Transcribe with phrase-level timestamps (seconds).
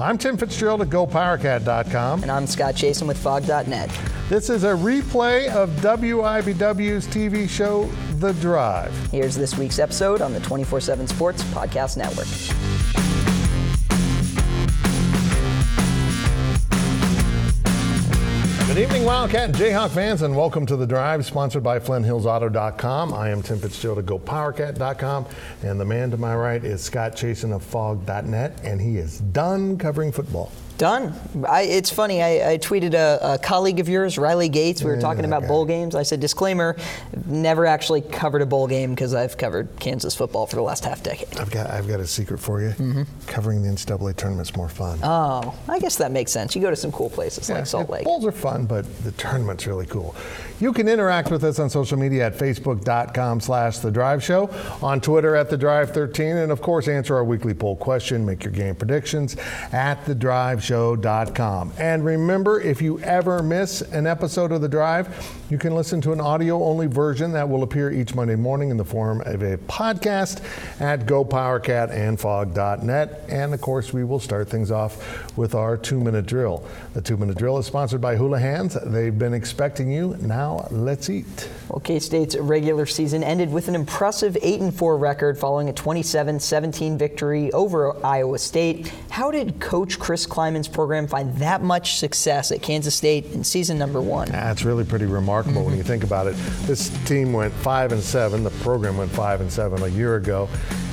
[0.00, 2.22] I'm Tim Fitzgerald at GoPowerCat.com.
[2.22, 3.90] And I'm Scott Chasen with Phog.net.
[4.28, 7.84] This is a replay of WIBW's TV show,
[8.18, 8.94] The Drive.
[9.10, 13.17] Here's this week's episode on the 24 7 Sports Podcast Network.
[18.78, 23.12] Good evening, Wildcat Jayhawk fans, and welcome to The Drive, sponsored by FlintHillsAuto.com.
[23.12, 25.26] I am Tim Fitzgerald of GoPowerCat.com,
[25.64, 29.78] and the man to my right is Scott Chasen of Phog.net, and he is done
[29.78, 30.52] covering football.
[30.78, 31.12] Done.
[31.48, 32.22] I, it's funny.
[32.22, 34.80] I, I tweeted a, a, colleague of yours, Riley Gates.
[34.80, 35.96] We were talking about bowl games.
[35.96, 36.76] I said, disclaimer:
[37.26, 41.02] never actually covered a bowl game because I've covered Kansas football for the last half
[41.02, 41.36] decade.
[41.36, 42.68] I've got I've got a secret for you.
[42.68, 43.02] Mm-hmm.
[43.26, 45.00] Covering the NCAA tournament's more fun.
[45.02, 46.54] Oh, I guess that makes sense.
[46.54, 48.04] You go to some cool places yeah, like Salt Lake.
[48.04, 50.14] Bowls are fun, but the tournament's really cool.
[50.60, 54.50] You can interact with us on social media at facebook.com slash The Drive Show,
[54.82, 58.42] on Twitter at The Drive 13, and of course answer our weekly poll question, make
[58.42, 59.36] your game predictions
[59.72, 60.04] at
[60.68, 61.72] TheDriveShow.com.
[61.78, 65.08] And remember, if you ever miss an episode of The Drive,
[65.50, 68.84] you can listen to an audio-only version that will appear each Monday morning in the
[68.84, 70.42] form of a podcast
[70.80, 71.90] at GoPowerCat
[73.28, 76.66] and of course, we will start things off with our two-minute drill.
[76.94, 78.76] The two-minute drill is sponsored by Hula Hands.
[78.86, 80.16] They've been expecting you.
[80.20, 81.48] Now let's eat.
[81.68, 86.98] Well, K-State's regular season ended with an impressive 8 and 4 record following a 27-17
[86.98, 88.92] victory over Iowa State.
[89.10, 90.26] How did Coach Chris
[90.66, 94.28] Program find that much success at Kansas State in season number one?
[94.28, 95.66] That's really pretty remarkable mm-hmm.
[95.70, 96.34] when you think about it.
[96.62, 98.42] This team went five and seven.
[98.42, 100.48] The program went five and seven a year ago,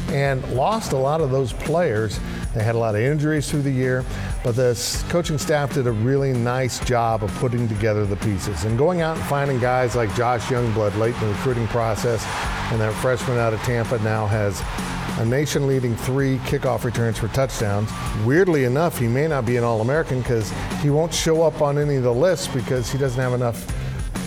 [0.09, 2.19] and lost a lot of those players.
[2.53, 4.05] They had a lot of injuries through the year,
[4.43, 8.77] but the coaching staff did a really nice job of putting together the pieces and
[8.77, 12.25] going out and finding guys like Josh Youngblood late in the recruiting process,
[12.71, 14.61] and that freshman out of Tampa now has
[15.19, 17.89] a nation leading three kickoff returns for touchdowns.
[18.25, 20.51] Weirdly enough, he may not be an All American because
[20.81, 23.65] he won't show up on any of the lists because he doesn't have enough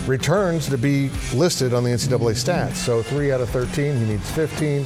[0.09, 2.73] returns to be listed on the NCAA stats.
[2.73, 4.85] So three out of 13, he needs 15.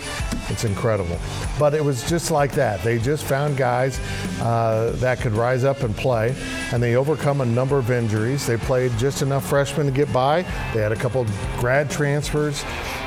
[0.49, 1.17] It's incredible.
[1.57, 2.83] But it was just like that.
[2.83, 3.99] They just found guys
[4.41, 6.35] uh, that could rise up and play,
[6.71, 8.45] and they overcome a number of injuries.
[8.45, 10.41] They played just enough freshmen to get by.
[10.73, 11.25] They had a couple
[11.59, 12.63] grad transfers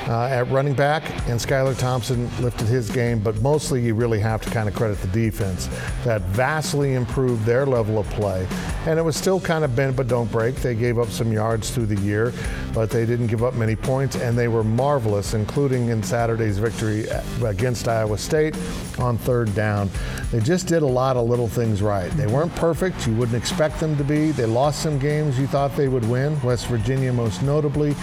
[0.08, 4.40] uh, at running back, and Skylar Thompson lifted his game, but mostly you really have
[4.42, 5.68] to kind of credit the defense
[6.04, 8.46] that vastly improved their level of play.
[8.86, 10.56] And it was still kind of bend but don't break.
[10.56, 12.32] They gave up some yards through the year,
[12.72, 17.10] but they didn't give up many points, and they were marvelous, including in Saturday's victory
[17.10, 18.56] uh, against Iowa State
[18.98, 19.90] on third down.
[20.30, 22.10] They just did a lot of little things right.
[22.12, 23.06] They weren't perfect.
[23.06, 24.30] You wouldn't expect them to be.
[24.30, 27.94] They lost some games you thought they would win, West Virginia most notably,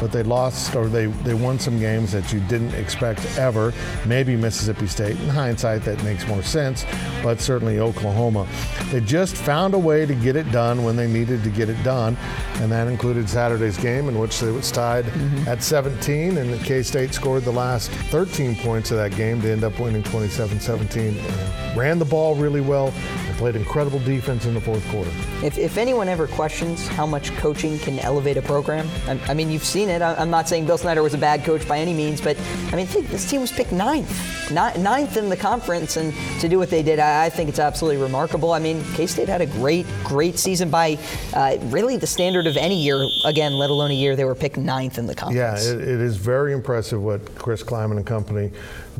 [0.00, 3.72] but they lost or they, they won won some games that you didn't expect ever.
[4.04, 5.18] Maybe Mississippi State.
[5.18, 6.84] In hindsight, that makes more sense,
[7.22, 8.46] but certainly Oklahoma.
[8.92, 11.82] They just found a way to get it done when they needed to get it
[11.82, 12.18] done,
[12.56, 15.46] and that included Saturday's game in which it was tied mm-hmm.
[15.46, 19.62] at 17, and K State scored the last 13 points of that game to end
[19.62, 21.16] up winning 27 17.
[21.76, 25.12] Ran the ball really well and played incredible defense in the fourth quarter.
[25.44, 29.52] If, if anyone ever questions how much coaching can elevate a program, I, I mean,
[29.52, 30.02] you've seen it.
[30.02, 32.36] I, am not saying Bill Snyder was a bad coach by any means, but
[32.72, 36.70] I mean, this team was picked ninth, ninth in the conference, and to do what
[36.70, 38.52] they did, I, I think it's absolutely remarkable.
[38.52, 40.98] I mean, K State had a great, great season by
[41.34, 44.56] uh, really the standard of any year, again, let alone a year they were picked
[44.56, 45.64] ninth in the conference.
[45.64, 48.50] Yeah, it, it is very impressive what Chris Klieman and company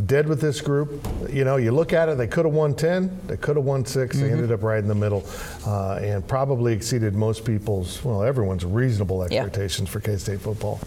[0.06, 1.06] did with this group.
[1.30, 3.84] You know, you look at it, they could have won 10, they could have won
[3.84, 4.24] 6, mm-hmm.
[4.24, 5.24] they ended up right in the middle
[5.66, 9.92] uh, and probably exceeded most people's, well, everyone's reasonable expectations yeah.
[9.92, 10.80] for K State football.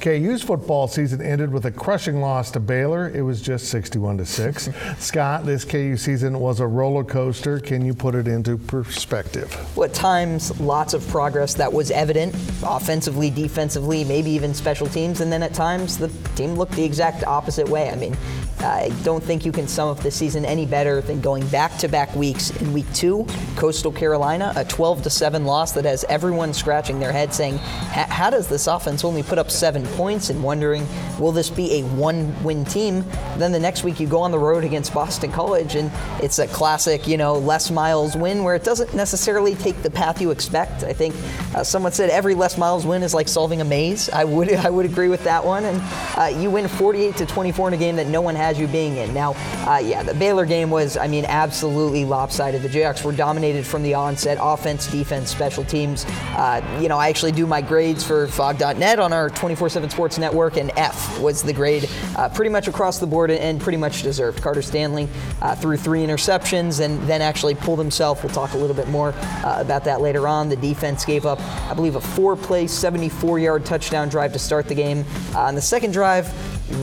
[0.00, 3.10] KU's football season ended with a crushing loss to Baylor.
[3.10, 4.70] It was just 61 to 6.
[4.98, 7.60] Scott, this KU season was a roller coaster.
[7.60, 9.54] Can you put it into perspective?
[9.76, 12.34] Well, at times, lots of progress that was evident
[12.84, 17.24] offensively, defensively, maybe even special teams, and then at times the team looked the exact
[17.24, 17.88] opposite way.
[17.88, 18.14] I mean,
[18.64, 21.88] I don't think you can sum up the season any better than going back to
[21.88, 22.50] back weeks.
[22.60, 23.26] In week two,
[23.56, 28.30] Coastal Carolina, a 12 to 7 loss that has everyone scratching their head saying, how
[28.30, 30.86] does this offense only put up seven points and wondering,
[31.18, 33.04] will this be a one win team?
[33.36, 35.90] Then the next week you go on the road against Boston College and
[36.22, 40.20] it's a classic, you know, Les Miles win where it doesn't necessarily take the path
[40.20, 40.84] you expect.
[40.84, 41.14] I think
[41.54, 44.08] uh, someone said every Les Miles win is like solving a maze.
[44.10, 45.64] I would I would agree with that one.
[45.64, 45.82] And
[46.16, 49.12] uh, you win 48 to 24 in a game that no one you being in.
[49.12, 49.34] Now,
[49.66, 52.62] uh, yeah, the Baylor game was, I mean, absolutely lopsided.
[52.62, 56.04] The Jayhawks were dominated from the onset, offense, defense, special teams.
[56.36, 60.56] Uh, you know, I actually do my grades for phog.net on our 24/7 Sports Network,
[60.56, 64.42] and F was the grade, uh, pretty much across the board and pretty much deserved.
[64.42, 65.08] Carter Stanley
[65.40, 68.22] uh, threw three interceptions and then actually pulled himself.
[68.22, 70.48] We'll talk a little bit more uh, about that later on.
[70.48, 71.40] The defense gave up,
[71.70, 75.04] I believe, a four-play, 74-yard touchdown drive to start the game.
[75.34, 76.32] Uh, on the second drive,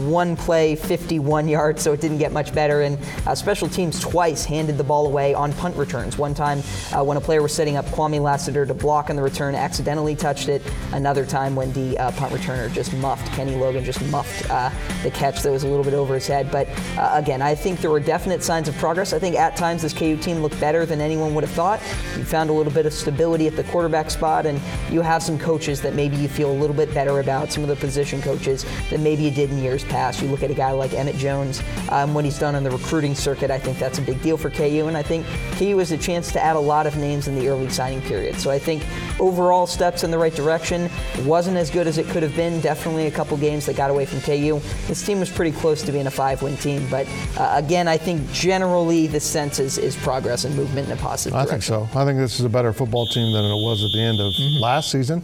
[0.07, 2.81] one play, 51 yards, so it didn't get much better.
[2.81, 6.17] And uh, special teams twice handed the ball away on punt returns.
[6.17, 6.61] One time
[6.93, 10.15] uh, when a player was setting up Kwamie Lassiter to block on the return, accidentally
[10.15, 10.61] touched it.
[10.93, 14.69] Another time when the uh, punt returner just muffed, Kenny Logan just muffed uh,
[15.03, 16.51] the catch that was a little bit over his head.
[16.51, 16.67] But
[16.97, 19.13] uh, again, I think there were definite signs of progress.
[19.13, 21.81] I think at times this KU team looked better than anyone would have thought.
[22.17, 24.61] You found a little bit of stability at the quarterback spot, and
[24.91, 27.69] you have some coaches that maybe you feel a little bit better about, some of
[27.69, 30.21] the position coaches that maybe you did in years years past.
[30.21, 33.15] You look at a guy like Emmett Jones, um, what he's done on the recruiting
[33.15, 34.87] circuit, I think that's a big deal for KU.
[34.87, 37.47] And I think KU has a chance to add a lot of names in the
[37.47, 38.35] early signing period.
[38.35, 38.83] So I think
[39.19, 40.89] overall steps in the right direction.
[41.23, 42.59] Wasn't as good as it could have been.
[42.59, 44.59] Definitely a couple games that got away from KU.
[44.87, 46.85] This team was pretty close to being a five win team.
[46.89, 47.07] But
[47.37, 51.33] uh, again, I think generally the sense is, is progress and movement in a positive
[51.33, 51.61] I direction.
[51.61, 51.99] think so.
[51.99, 54.33] I think this is a better football team than it was at the end of
[54.33, 54.61] mm-hmm.
[54.61, 55.23] last season.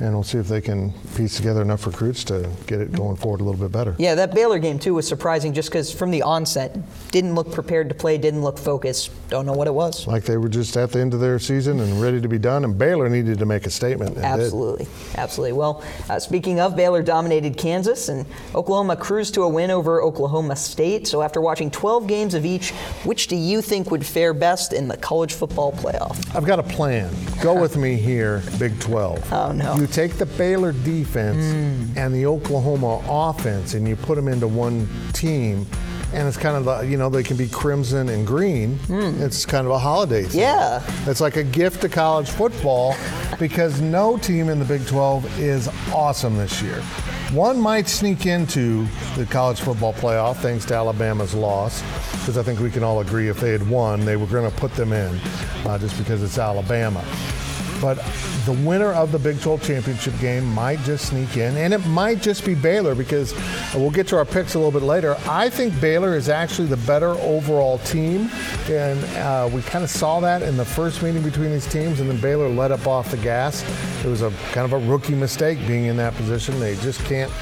[0.00, 3.40] And we'll see if they can piece together enough recruits to get it going forward
[3.40, 3.87] a little bit better.
[3.98, 6.76] Yeah, that Baylor game too was surprising just because from the onset,
[7.10, 9.10] didn't look prepared to play, didn't look focused.
[9.28, 10.06] Don't know what it was.
[10.06, 12.64] Like they were just at the end of their season and ready to be done,
[12.64, 14.16] and Baylor needed to make a statement.
[14.18, 15.16] Absolutely, did.
[15.16, 15.52] absolutely.
[15.52, 20.56] Well, uh, speaking of Baylor, dominated Kansas, and Oklahoma cruised to a win over Oklahoma
[20.56, 21.06] State.
[21.06, 22.70] So after watching 12 games of each,
[23.04, 26.34] which do you think would fare best in the college football playoff?
[26.34, 27.14] I've got a plan.
[27.40, 29.32] Go with me here, Big 12.
[29.32, 29.76] Oh no!
[29.76, 31.96] You take the Baylor defense mm.
[31.96, 35.66] and the Oklahoma offense, and you put them into one team
[36.12, 38.76] and it's kind of like, you know they can be crimson and green.
[38.86, 39.20] Mm.
[39.20, 40.40] It's kind of a holiday thing.
[40.40, 42.94] Yeah, it's like a gift to college football
[43.38, 46.82] because no team in the Big 12 is awesome this year.
[47.32, 48.86] One might sneak into
[49.16, 51.82] the college football playoff thanks to Alabama's loss,
[52.12, 54.56] because I think we can all agree if they had won, they were going to
[54.56, 55.14] put them in,
[55.66, 57.04] uh, just because it's Alabama.
[57.80, 57.96] But
[58.44, 62.20] the winner of the Big 12 championship game might just sneak in, and it might
[62.20, 63.34] just be Baylor because
[63.74, 65.16] we'll get to our picks a little bit later.
[65.26, 68.30] I think Baylor is actually the better overall team,
[68.68, 72.10] and uh, we kind of saw that in the first meeting between these teams, and
[72.10, 73.64] then Baylor let up off the gas.
[74.04, 76.58] It was a kind of a rookie mistake being in that position.
[76.60, 77.32] They just can't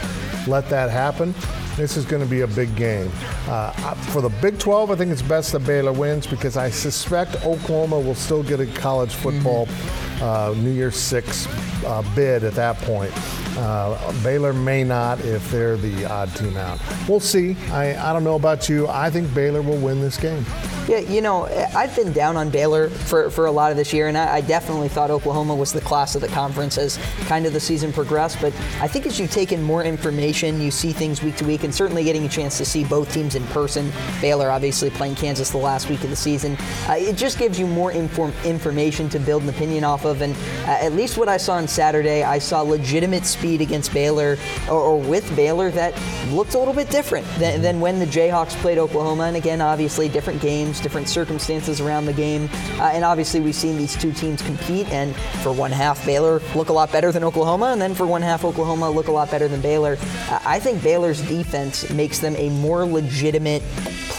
[0.47, 1.35] let that happen.
[1.77, 3.11] This is going to be a big game.
[3.49, 3.71] Uh,
[4.11, 8.01] for the Big 12, I think it's best that Baylor wins because I suspect Oklahoma
[8.01, 10.06] will still get a college football mm-hmm.
[10.21, 11.47] Uh, New Year's Six
[11.85, 13.13] uh, bid at that point.
[13.57, 16.79] Uh, Baylor may not if they're the odd team out.
[17.09, 17.57] We'll see.
[17.71, 18.87] I, I don't know about you.
[18.89, 20.45] I think Baylor will win this game.
[20.89, 24.07] Yeah, you know, I've been down on Baylor for, for a lot of this year,
[24.07, 27.53] and I, I, definitely thought Oklahoma was the class of the conference as kind of
[27.53, 28.41] the season progressed.
[28.41, 31.65] But I think as you take in more information, you see things week to week,
[31.65, 33.91] and certainly getting a chance to see both teams in person.
[34.21, 36.57] Baylor obviously playing Kansas the last week of the season.
[36.89, 40.23] Uh, it just gives you more inform- information to build an opinion off of.
[40.23, 40.37] And
[40.69, 44.37] uh, at least what I saw on Saturday, I saw legitimate speed against Baylor
[44.69, 45.95] or, or with Baylor that
[46.31, 49.25] looked a little bit different than, than when the Jayhawks played Oklahoma.
[49.25, 52.49] And again, obviously different games different circumstances around the game.
[52.79, 56.69] Uh, and obviously, we've seen these two teams compete, and for one half, Baylor look
[56.69, 59.49] a lot better than Oklahoma, and then for one half, Oklahoma look a lot better
[59.49, 59.99] than Baylor.
[60.31, 63.63] Uh, I think Baylor's defense makes them a more legitimate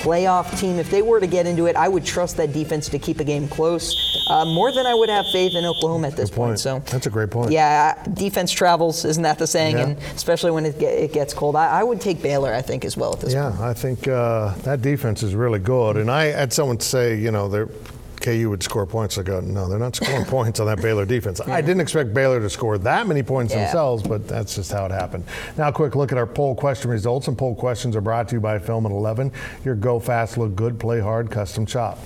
[0.07, 0.79] playoff team.
[0.79, 3.23] If they were to get into it, I would trust that defense to keep a
[3.25, 3.85] game close
[4.29, 6.49] uh, more than I would have faith in Oklahoma at this point.
[6.49, 6.59] point.
[6.59, 7.51] So that's a great point.
[7.51, 9.77] Yeah, defense travels, isn't that the saying?
[9.77, 9.87] Yeah.
[9.87, 12.53] And especially when it, it gets cold, I, I, would take Baylor.
[12.53, 13.59] I think as well at this yeah, point.
[13.59, 15.97] Yeah, I think uh, that defense is really good.
[15.97, 17.69] And I had someone say, you know, they're
[18.27, 19.17] KU would score points.
[19.17, 21.39] I go, no, they're not scoring points on that Baylor defense.
[21.39, 23.63] I didn't expect Baylor to score that many points yeah.
[23.63, 25.23] themselves, but that's just how it happened.
[25.57, 27.29] Now, a quick look at our poll question results.
[27.29, 29.31] And poll questions are brought to you by Film at 11,
[29.63, 31.99] your go fast, look good, play hard, custom shop.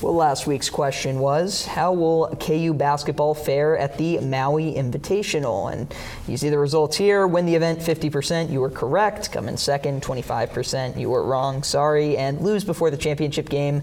[0.00, 5.72] Well, last week's question was How will KU basketball fare at the Maui Invitational?
[5.72, 5.92] And
[6.26, 7.26] you see the results here.
[7.26, 9.30] Win the event 50%, you were correct.
[9.30, 12.16] Come in second, 25%, you were wrong, sorry.
[12.16, 13.82] And lose before the championship game,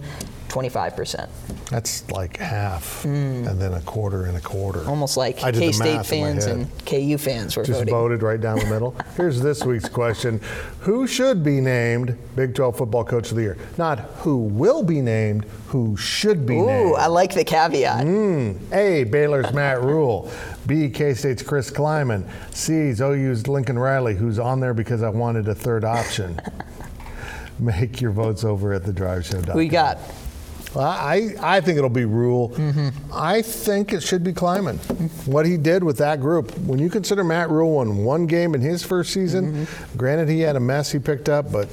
[0.55, 1.29] 25%.
[1.69, 3.45] That's like half, mm.
[3.45, 4.87] and then a quarter and a quarter.
[4.87, 7.93] Almost like K State fans and KU fans were Just voting.
[7.93, 8.95] voted right down the middle.
[9.17, 10.39] Here's this week's question
[10.81, 13.57] Who should be named Big 12 Football Coach of the Year?
[13.77, 16.91] Not who will be named, who should be Ooh, named.
[16.91, 18.05] Ooh, I like the caveat.
[18.05, 18.71] Mm.
[18.71, 19.03] A.
[19.03, 20.31] Baylor's Matt Rhule.
[20.67, 20.89] B.
[20.89, 22.29] K State's Chris Klieman.
[22.55, 22.93] C.
[23.03, 26.39] OU's Lincoln Riley, who's on there because I wanted a third option.
[27.59, 29.41] Make your votes over at the drive show.
[29.53, 29.97] We got
[30.81, 32.49] I, I think it'll be Rhule.
[32.49, 32.89] Mm-hmm.
[33.13, 34.77] I think it should be Klieman.
[35.27, 36.57] What he did with that group.
[36.59, 39.97] When you consider Matt Rhule won one game in his first season, mm-hmm.
[39.97, 41.69] granted he had a mess he picked up, but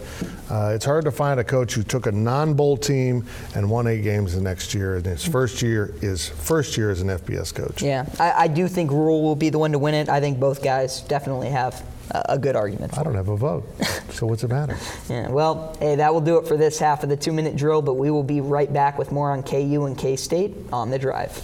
[0.50, 4.02] uh, it's hard to find a coach who took a non-bowl team and won eight
[4.02, 4.97] games the next year.
[4.97, 7.82] And his first year is first year as an FBS coach.
[7.82, 10.09] Yeah, I, I do think Rhule will be the one to win it.
[10.09, 11.82] I think both guys definitely have
[12.12, 12.97] a good argument.
[12.99, 13.16] I don't it.
[13.16, 13.64] have a vote,
[14.11, 14.76] so what's the matter?
[15.09, 17.83] yeah, well, hey, that will do it for this half of the two-minute drill.
[17.83, 20.99] But we will be right back with more on KU and K State on the
[20.99, 21.42] drive.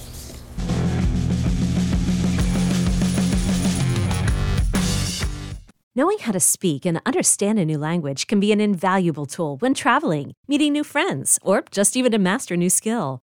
[5.98, 9.74] Knowing how to speak and understand a new language can be an invaluable tool when
[9.74, 13.18] traveling, meeting new friends, or just even to master a new skill.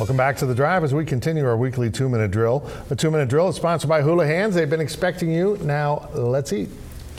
[0.00, 2.60] Welcome back to the drive as we continue our weekly two minute drill.
[2.88, 4.54] The two minute drill is sponsored by Hula Hands.
[4.54, 5.58] They've been expecting you.
[5.60, 6.70] Now, let's eat.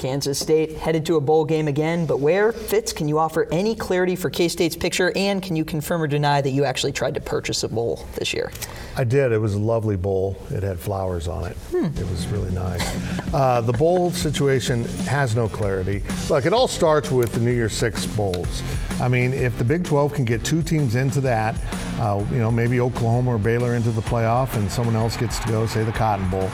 [0.02, 2.52] Kansas State headed to a bowl game again, but where?
[2.52, 6.08] Fitz, can you offer any clarity for K State's picture, and can you confirm or
[6.08, 8.52] deny that you actually tried to purchase a bowl this year?
[8.98, 9.32] I did.
[9.32, 10.38] It was a lovely bowl.
[10.50, 11.56] It had flowers on it.
[11.70, 11.86] Hmm.
[11.86, 12.82] It was really nice.
[13.32, 16.02] Uh, the bowl situation has no clarity.
[16.32, 18.64] Look, it all starts with the New Year's Six bowls.
[19.00, 21.56] I mean, if the Big 12 can get two teams into that,
[22.00, 25.48] uh, you know, maybe Oklahoma or Baylor into the playoff, and someone else gets to
[25.48, 26.50] go, say the Cotton Bowl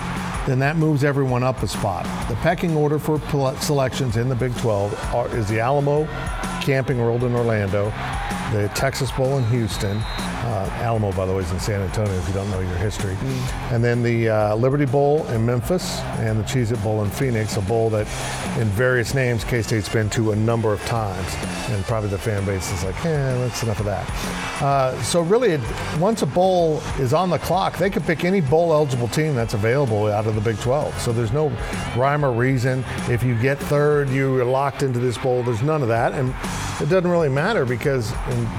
[0.47, 2.05] then that moves everyone up a spot.
[2.29, 3.19] The pecking order for
[3.59, 6.05] selections in the Big 12 are, is the Alamo
[6.61, 7.91] Camping World in Orlando,
[8.51, 12.27] the Texas Bowl in Houston, uh, Alamo, by the way, is in San Antonio if
[12.27, 13.15] you don't know your history.
[13.15, 13.73] Mm.
[13.73, 17.57] And then the uh, Liberty Bowl in Memphis and the Cheez It Bowl in Phoenix,
[17.57, 18.07] a bowl that
[18.57, 21.35] in various names K State's been to a number of times.
[21.69, 24.09] And probably the fan base is like, eh, that's enough of that.
[24.61, 25.61] Uh, so, really, it,
[25.99, 29.53] once a bowl is on the clock, they can pick any bowl eligible team that's
[29.53, 30.97] available out of the Big 12.
[31.01, 31.49] So, there's no
[31.97, 32.85] rhyme or reason.
[33.09, 35.43] If you get third, you're locked into this bowl.
[35.43, 36.13] There's none of that.
[36.13, 36.33] And
[36.81, 38.13] it doesn't really matter because,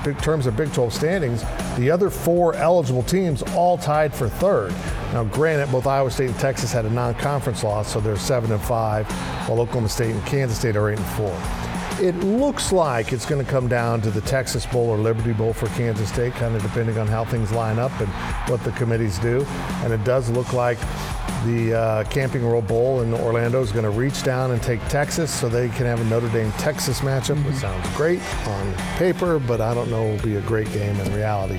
[0.04, 1.44] in terms of Big 12 standings,
[1.76, 4.72] the other four eligible teams all tied for third.
[5.12, 8.60] Now, granted, both Iowa State and Texas had a non-conference loss, so they're seven and
[8.60, 9.06] five,
[9.48, 11.67] while Oklahoma State and Kansas State are eight and four.
[12.00, 15.52] It looks like it's going to come down to the Texas Bowl or Liberty Bowl
[15.52, 18.08] for Kansas State, kind of depending on how things line up and
[18.48, 19.44] what the committees do.
[19.82, 20.78] And it does look like
[21.44, 25.32] the uh, Camping World Bowl in Orlando is going to reach down and take Texas
[25.32, 27.48] so they can have a Notre Dame Texas matchup, mm-hmm.
[27.48, 30.98] which sounds great on paper, but I don't know it will be a great game
[31.00, 31.58] in reality.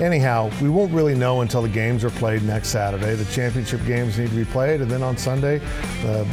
[0.00, 3.14] Anyhow, we won't really know until the games are played next Saturday.
[3.14, 5.58] The championship games need to be played, and then on Sunday,
[6.02, 6.26] the,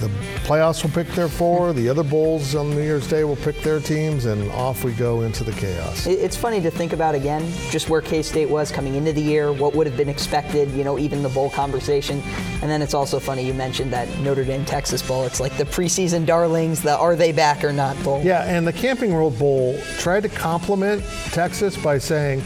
[0.00, 0.08] the
[0.44, 1.72] playoffs will pick their four.
[1.72, 5.22] The other bowls on New Year's Day will pick their teams, and off we go
[5.22, 6.06] into the chaos.
[6.06, 9.54] It's funny to think about again, just where K State was coming into the year,
[9.54, 12.22] what would have been expected, you know, even the bowl conversation.
[12.60, 15.24] And then it's also funny you mentioned that Notre Dame Texas Bowl.
[15.24, 18.22] It's like the preseason darlings, the are they back or not bowl.
[18.22, 22.42] Yeah, and the Camping World Bowl tried to compliment Texas by saying,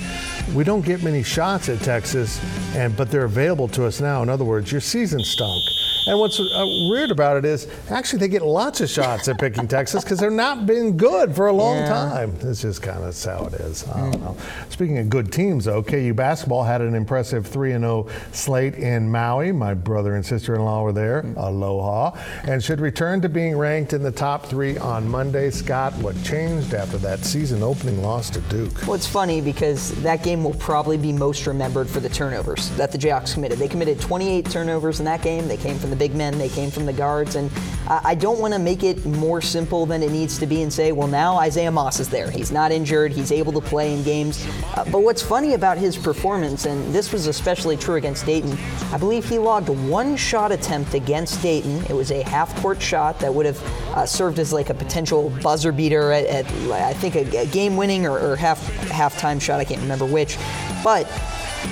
[0.54, 2.40] we don't get many shots at Texas,
[2.74, 4.22] and but they're available to us now.
[4.22, 5.71] In other words, your season stunk.
[6.06, 9.68] And what's uh, weird about it is actually they get lots of shots at picking
[9.68, 11.88] Texas because they're not been good for a long Yeah.
[11.88, 12.36] time.
[12.42, 13.86] It's just kind of how it is.
[13.88, 14.36] I don't know.
[14.68, 19.52] Speaking of good teams, though, KU basketball had an impressive 3 0 slate in Maui.
[19.52, 21.24] My brother and sister in law were there.
[21.36, 22.16] Aloha.
[22.44, 25.50] And should return to being ranked in the top three on Monday.
[25.50, 28.72] Scott, what changed after that season opening loss to Duke?
[28.86, 32.90] Well, it's funny because that game will probably be most remembered for the turnovers that
[32.90, 33.58] the Jayhawks committed.
[33.58, 35.46] They committed 28 turnovers in that game.
[35.46, 37.50] They came from the big men, they came from the guards, and
[37.86, 40.92] I don't want to make it more simple than it needs to be and say,
[40.92, 42.30] well, now Isaiah Moss is there.
[42.30, 43.12] He's not injured.
[43.12, 44.46] He's able to play in games.
[44.74, 48.56] Uh, but what's funny about his performance, and this was especially true against Dayton,
[48.92, 51.84] I believe he logged one shot attempt against Dayton.
[51.90, 53.62] It was a half-court shot that would have
[53.94, 58.06] uh, served as like a potential buzzer beater at, at I think a, a game-winning
[58.06, 58.58] or, or half
[58.88, 59.60] halftime shot.
[59.60, 60.38] I can't remember which,
[60.82, 61.06] but.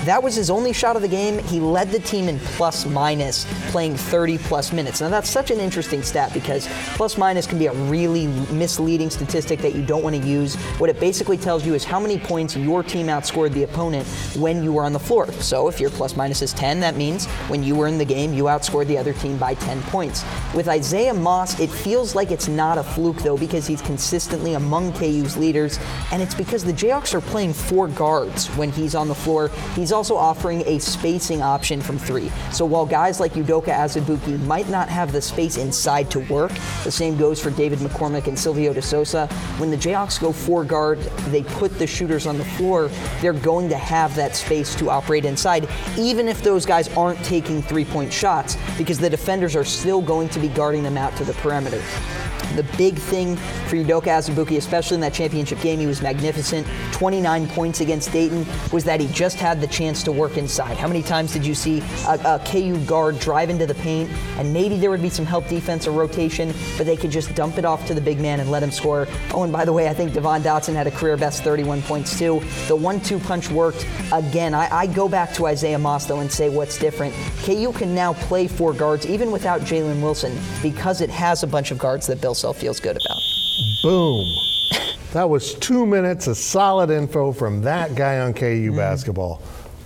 [0.05, 1.39] That was his only shot of the game.
[1.39, 5.01] He led the team in plus minus, playing 30 plus minutes.
[5.01, 9.59] Now, that's such an interesting stat because plus minus can be a really misleading statistic
[9.59, 10.55] that you don't want to use.
[10.79, 14.63] What it basically tells you is how many points your team outscored the opponent when
[14.63, 15.31] you were on the floor.
[15.33, 18.33] So, if your plus minus is 10, that means when you were in the game,
[18.33, 20.23] you outscored the other team by 10 points.
[20.55, 24.93] With Isaiah Moss, it feels like it's not a fluke, though, because he's consistently among
[24.93, 25.79] KU's leaders,
[26.11, 29.49] and it's because the Jayhawks are playing four guards when he's on the floor.
[29.81, 32.29] He's also offering a spacing option from three.
[32.51, 36.51] So while guys like Udoka Azubuike might not have the space inside to work,
[36.83, 39.25] the same goes for David McCormick and Silvio De Sousa.
[39.57, 42.91] When the Jayhawks go four guard, they put the shooters on the floor.
[43.21, 47.63] They're going to have that space to operate inside, even if those guys aren't taking
[47.63, 51.23] three point shots, because the defenders are still going to be guarding them out to
[51.23, 51.81] the perimeter.
[52.55, 56.67] The big thing for Udoka Azubuike, especially in that championship game, he was magnificent.
[56.91, 60.77] 29 points against Dayton, was that he just had the chance to work inside.
[60.77, 64.53] How many times did you see a, a KU guard drive into the paint, and
[64.53, 67.65] maybe there would be some help defense or rotation, but they could just dump it
[67.65, 69.07] off to the big man and let him score.
[69.33, 72.17] Oh, and by the way, I think Devon Dotson had a career best 31 points
[72.17, 72.41] too.
[72.67, 74.53] The one-two punch worked again.
[74.53, 77.13] I, I go back to Isaiah Moss and say what's different.
[77.43, 81.71] KU can now play four guards even without Jalen Wilson because it has a bunch
[81.71, 83.17] of guards that Bill Self feels good about.
[83.83, 84.25] Boom.
[85.11, 88.69] That was two minutes of solid info from that guy on Mm-hmm.
[88.69, 89.41] KU basketball.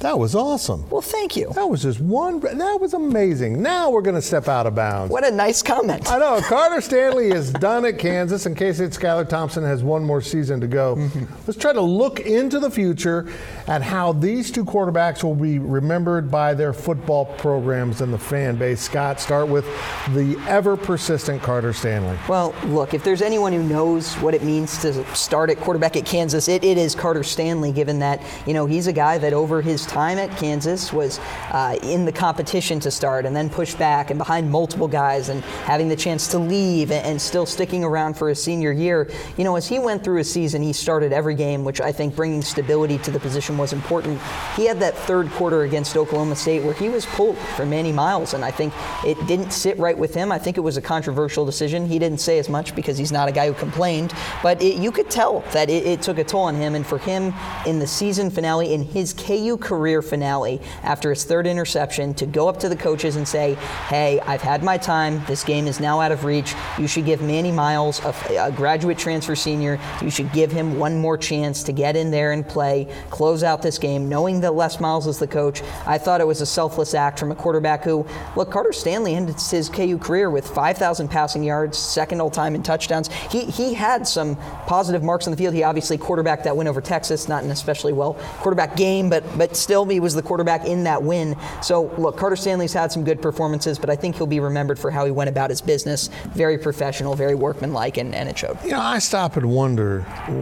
[0.05, 0.87] That was awesome.
[0.91, 1.51] Well, thank you.
[1.55, 2.39] That was just one.
[2.39, 3.59] That was amazing.
[3.59, 5.11] Now we're going to step out of bounds.
[5.11, 6.11] What a nice comment.
[6.11, 10.21] I know Carter Stanley is done at Kansas, and Casey Skylar Thompson has one more
[10.21, 10.97] season to go.
[10.97, 11.33] Mm-hmm.
[11.47, 13.27] Let's try to look into the future
[13.65, 18.57] at how these two quarterbacks will be remembered by their football programs and the fan
[18.57, 18.81] base.
[18.81, 19.65] Scott, start with
[20.13, 22.15] the ever persistent Carter Stanley.
[22.29, 26.05] Well, look, if there's anyone who knows what it means to start at quarterback at
[26.05, 29.63] Kansas, it, it is Carter Stanley, given that, you know, he's a guy that over
[29.63, 31.19] his time at Kansas was
[31.51, 35.41] uh, in the competition to start and then pushed back and behind multiple guys and
[35.63, 39.09] having the chance to leave and, and still sticking around for his senior year.
[39.37, 42.15] You know, as he went through his season, he started every game, which I think
[42.15, 44.19] bringing stability to the position was important.
[44.55, 48.33] He had that third quarter against Oklahoma State where he was pulled for Manny Miles,
[48.33, 48.73] and I think
[49.05, 50.31] it didn't sit right with him.
[50.31, 51.87] I think it was a controversial decision.
[51.87, 54.91] He didn't say as much because he's not a guy who complained, but it, you
[54.91, 56.75] could tell that it, it took a toll on him.
[56.75, 57.33] And for him,
[57.65, 62.47] in the season finale, in his KU career finale, after his third interception, to go
[62.47, 63.55] up to the coaches and say,
[63.87, 65.23] "Hey, I've had my time.
[65.27, 66.53] This game is now out of reach.
[66.77, 70.99] You should give Manny Miles, a, a graduate transfer senior, you should give him one
[70.99, 74.79] more chance to get in there and play, close out this game, knowing that Les
[74.79, 78.05] Miles is the coach." I thought it was a selfless act from a quarterback who,
[78.35, 82.63] look, Carter Stanley ended his KU career with 5,000 passing yards, second all time in
[82.63, 83.09] touchdowns.
[83.31, 84.35] He he had some
[84.67, 85.53] positive marks on the field.
[85.53, 89.55] He obviously quarterbacked that win over Texas, not an especially well quarterback game, but but
[89.65, 91.35] still he was the quarterback in that win.
[91.61, 94.91] So look, Carter Stanley's had some good performances, but I think he'll be remembered for
[94.91, 96.09] how he went about his business.
[96.29, 98.57] Very professional, very workmanlike, and, and it showed.
[98.63, 100.01] You know, I stop and wonder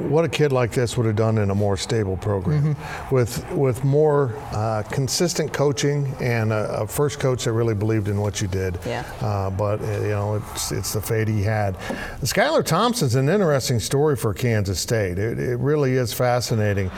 [0.09, 2.75] what a kid like this would have done in a more stable program,
[3.11, 8.19] with with more uh, consistent coaching and a, a first coach that really believed in
[8.19, 8.77] what you did.
[8.85, 9.05] Yeah.
[9.21, 11.75] Uh, but uh, you know, it's it's the fate he had.
[12.21, 15.17] Skylar Thompson's an interesting story for Kansas State.
[15.17, 16.91] It, it really is fascinating.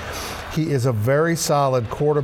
[0.54, 2.15] He is a very solid quarterback,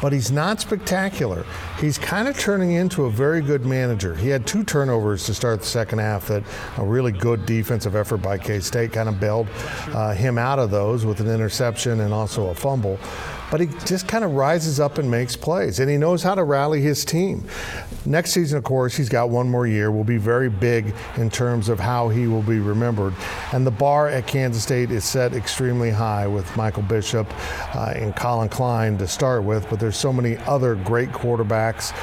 [0.00, 1.44] but he's not spectacular.
[1.80, 4.14] He's kind of turning into a very good manager.
[4.14, 6.42] He had two turnovers to start the second half that
[6.76, 9.48] a really good defensive effort by K State kind of bailed
[9.88, 12.98] uh, him out of those with an interception and also a fumble.
[13.50, 16.44] But he just kind of rises up and makes plays, and he knows how to
[16.44, 17.44] rally his team.
[18.04, 19.90] Next season, of course, he's got one more year.
[19.90, 23.14] Will be very big in terms of how he will be remembered,
[23.52, 27.26] and the bar at Kansas State is set extremely high with Michael Bishop
[27.74, 31.94] uh, and Collin Klein to start with, but there's so many other great quarterbacks.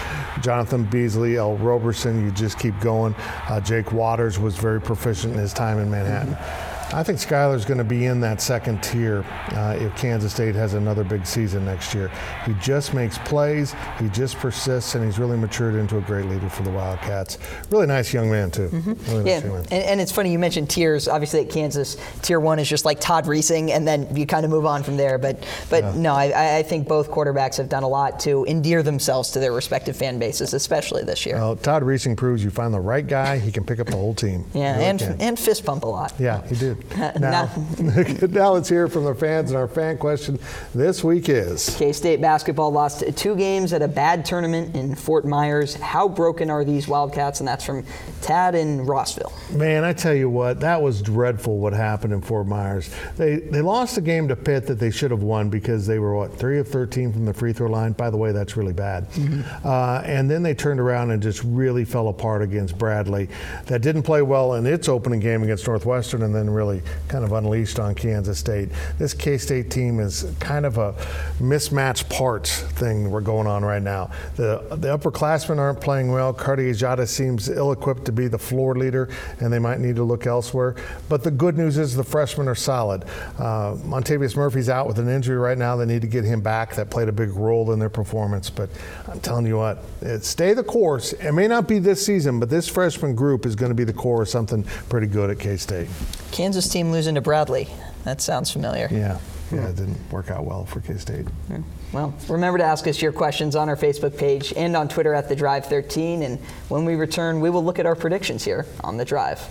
[0.42, 3.14] Jonathan Beasley, Ell Roberson, you just keep going.
[3.50, 6.34] Uh, Jake Waters was very proficient in his time in Manhattan.
[6.34, 6.75] Mm-hmm.
[6.96, 10.76] I think Skylar's going to be in that second tier uh, if Kansas State has
[10.76, 12.10] another big season next year.
[12.46, 16.50] He just makes plays, he just persists, and he's really matured into a great leader
[16.50, 17.38] for the Wildcats.
[17.70, 18.70] Really nice young man, too.
[18.70, 19.12] Mm-hmm.
[19.12, 21.10] Really yeah, nice and, and, it's funny you mentioned tiers.
[21.10, 24.52] Obviously, at Kansas, tier one is just like Todd Reesing, and then you kind of
[24.52, 25.18] move on from there.
[25.18, 25.94] But but yeah.
[25.96, 29.52] no, I, I, think both quarterbacks have done a lot to endear themselves to their
[29.52, 31.36] respective fan bases, especially this year.
[31.36, 34.14] Well, Todd Reesing proves you find the right guy, he can pick up the whole
[34.14, 34.46] team.
[34.54, 36.14] Yeah, really and, and fist pump a lot.
[36.18, 36.85] Yeah, he did.
[37.20, 37.50] now,
[38.30, 39.52] now let's hear from the fans.
[39.52, 40.40] And our fan question
[40.74, 45.26] this week is K State basketball lost two games at a bad tournament in Fort
[45.26, 45.76] Myers.
[45.76, 47.40] How broken are these Wildcats?
[47.40, 47.86] And that's from
[48.22, 49.34] Tad in Rossville.
[49.52, 52.90] Man, I tell you what, that was dreadful what happened in Fort Myers.
[53.18, 56.16] They, they lost a game to Pitt that they should have won because they were,
[56.16, 57.94] what, 3 of 13 from the free throw line?
[57.94, 59.10] By the way, that's really bad.
[59.12, 59.68] Mm-hmm.
[59.68, 63.30] Uh, and then they turned around and just really fell apart against Bradley.
[63.68, 66.65] That didn't play well in its opening game against Northwestern and then really
[67.08, 68.70] kind of unleashed on Kansas State.
[68.98, 70.96] This K State team is kind of a
[71.40, 74.12] mismatched parts thing we're going on right now.
[74.36, 76.34] The the upperclassmen aren't playing well.
[76.34, 80.04] Cartier Diarra seems ill equipped to be the floor leader, and they might need to
[80.04, 80.76] look elsewhere.
[81.10, 83.04] But the good news is the freshmen are solid.
[83.38, 85.76] Uh, Montavious Murphy's out with an injury right now.
[85.76, 86.76] They need to get him back.
[86.76, 88.50] That played a big role in their performance.
[88.50, 88.70] But
[89.08, 89.84] I'm telling you what,
[90.22, 91.14] stay the course.
[91.14, 93.94] It may not be this season, but this freshman group is going to be the
[93.94, 95.90] core of something pretty good at K State.
[96.32, 97.68] Kansas team losing to Bradley.
[98.06, 98.88] That sounds familiar.
[98.92, 99.20] Yeah.
[99.52, 101.28] Yeah, it didn't work out well for K State.
[101.48, 101.62] Hmm.
[101.94, 105.30] Well, remember to ask us your questions on our Facebook page and on Twitter at
[105.30, 106.24] The Drive 13.
[106.24, 109.48] And when we return, we will look at our predictions here on The Drive.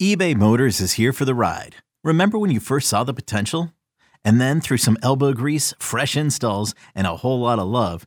[0.00, 1.76] eBay Motors is here for the ride.
[2.04, 3.72] Remember when you first saw the potential?
[4.24, 8.06] And then through some elbow grease, fresh installs, and a whole lot of love,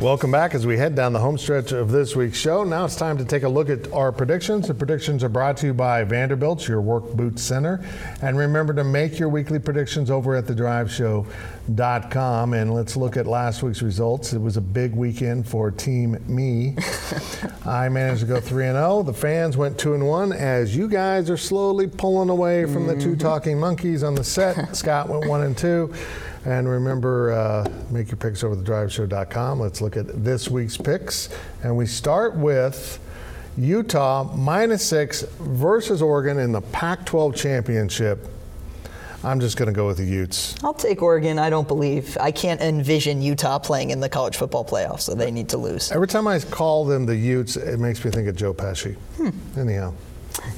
[0.00, 2.64] Welcome back as we head down the home stretch of this week's show.
[2.64, 4.68] Now it's time to take a look at our predictions.
[4.68, 7.82] The predictions are brought to you by Vanderbilt, your work boot center.
[8.20, 12.52] And remember to make your weekly predictions over at thedriveshow.com.
[12.52, 14.34] And let's look at last week's results.
[14.34, 16.76] It was a big weekend for Team Me.
[17.64, 19.02] I managed to go 3 and 0.
[19.02, 22.98] The fans went 2 and 1 as you guys are slowly pulling away from mm-hmm.
[22.98, 23.20] the two mm-hmm.
[23.20, 24.76] talking monkeys on the set.
[24.76, 25.94] Scott went 1 and 2.
[26.46, 29.58] And remember, uh, make your picks over thedriveshow.com.
[29.58, 31.28] Let's look at this week's picks.
[31.64, 33.00] And we start with
[33.58, 38.28] Utah minus six versus Oregon in the Pac 12 championship.
[39.24, 40.54] I'm just going to go with the Utes.
[40.62, 41.40] I'll take Oregon.
[41.40, 45.32] I don't believe, I can't envision Utah playing in the college football playoffs, so they
[45.32, 45.90] need to lose.
[45.90, 48.94] Every time I call them the Utes, it makes me think of Joe Pesci.
[49.16, 49.30] Hmm.
[49.58, 49.94] Anyhow.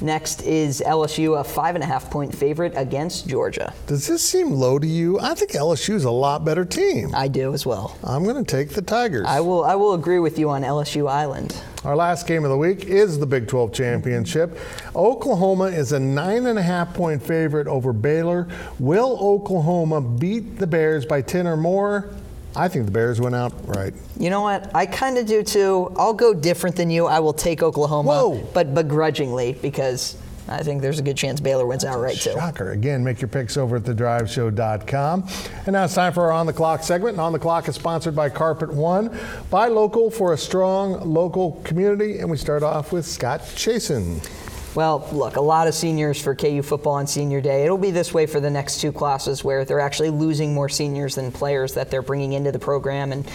[0.01, 3.73] Next is LSU, a five and a half point favorite against Georgia.
[3.87, 5.19] Does this seem low to you?
[5.19, 7.13] I think LSU is a lot better team.
[7.13, 7.97] I do as well.
[8.03, 9.25] I'm going to take the Tigers.
[9.27, 9.63] I will.
[9.63, 11.61] I will agree with you on LSU Island.
[11.83, 14.57] Our last game of the week is the Big 12 championship.
[14.95, 18.47] Oklahoma is a nine and a half point favorite over Baylor.
[18.79, 22.09] Will Oklahoma beat the Bears by 10 or more?
[22.55, 23.93] I think the Bears went out right.
[24.17, 24.75] You know what?
[24.75, 25.93] I kind of do too.
[25.97, 27.05] I'll go different than you.
[27.05, 28.49] I will take Oklahoma, Whoa.
[28.53, 30.17] but begrudgingly because
[30.49, 32.31] I think there's a good chance Baylor wins outright too.
[32.33, 32.71] Shocker.
[32.71, 35.27] Again, make your picks over at thedriveshow.com.
[35.65, 37.13] And now it's time for our On the Clock segment.
[37.13, 39.15] And On the Clock is sponsored by Carpet One.
[39.51, 42.19] Buy local for a strong local community.
[42.19, 44.27] And we start off with Scott Chasen.
[44.79, 47.65] Well, look, a lot of seniors for KU football on senior day.
[47.65, 51.15] It'll be this way for the next two classes where they're actually losing more seniors
[51.15, 53.11] than players that they're bringing into the program.
[53.11, 53.29] And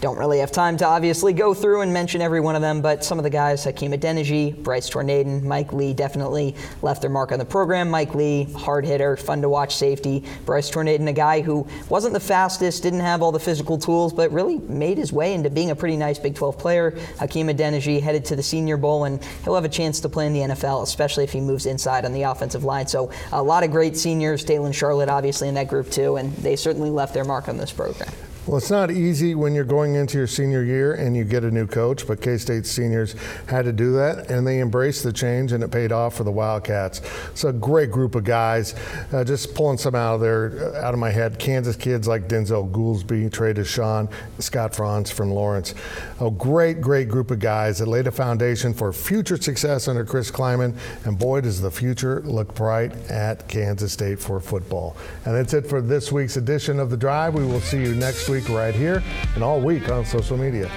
[0.00, 3.04] don't really have time to obviously go through and mention every one of them, but
[3.04, 7.38] some of the guys, Hakeem Adeniji, Bryce Torneden, Mike Lee definitely left their mark on
[7.40, 7.90] the program.
[7.90, 10.22] Mike Lee, hard hitter, fun to watch safety.
[10.44, 14.30] Bryce Torneden, a guy who wasn't the fastest, didn't have all the physical tools, but
[14.30, 16.96] really made his way into being a pretty nice Big 12 player.
[17.18, 20.32] Hakeem Adeniji headed to the Senior Bowl, and he'll have a chance to play in
[20.32, 22.86] the NFL, especially if he moves inside on the offensive line.
[22.86, 26.54] So a lot of great seniors, Daylon Charlot obviously in that group too, and they
[26.54, 28.12] certainly left their mark on this program.
[28.48, 31.50] Well, it's not easy when you're going into your senior year and you get a
[31.50, 33.14] new coach, but K State seniors
[33.46, 36.30] had to do that and they embraced the change and it paid off for the
[36.30, 37.02] Wildcats.
[37.30, 38.74] It's a great group of guys.
[39.12, 41.38] Uh, just pulling some out of there, uh, out of my head.
[41.38, 45.74] Kansas kids like Denzel Goolsby, Trey Dishon, Scott Frantz from Lawrence.
[46.22, 50.30] A great, great group of guys that laid a foundation for future success under Chris
[50.30, 50.74] Klieman.
[51.04, 54.96] And boy, does the future look bright at Kansas State for football.
[55.26, 57.34] And that's it for this week's edition of The Drive.
[57.34, 59.02] We will see you next week week right here
[59.34, 60.70] and all week on social media.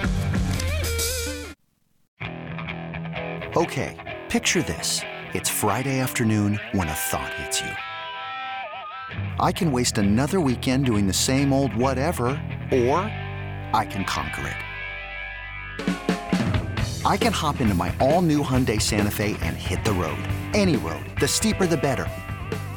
[3.56, 3.96] Okay,
[4.28, 5.00] picture this.
[5.32, 7.70] It's Friday afternoon when a thought hits you.
[9.38, 12.26] I can waste another weekend doing the same old whatever,
[12.72, 12.98] or
[13.72, 14.56] I can conquer it.
[17.04, 20.22] I can hop into my all new Hyundai Santa Fe and hit the road.
[20.54, 21.04] Any road.
[21.20, 22.06] The steeper, the better